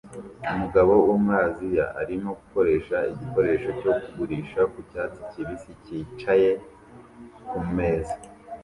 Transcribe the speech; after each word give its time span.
Umugabo 0.53 0.93
wo 1.07 1.15
muri 1.23 1.39
Aziya 1.47 1.85
arimo 2.01 2.29
gukoresha 2.39 2.95
igikoresho 3.11 3.69
cyo 3.79 3.91
kugurisha 4.03 4.61
ku 4.71 4.79
cyatsi 4.89 5.21
kibisi 5.31 5.71
cyicaye 5.83 6.51
ku 7.49 7.59
meza 7.75 8.15